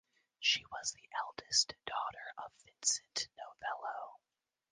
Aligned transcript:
She 0.39 0.65
was 0.71 0.93
the 0.93 1.07
eldest 1.15 1.75
daughter 1.85 2.33
of 2.39 2.51
Vincent 2.65 3.27
Novello. 3.37 4.17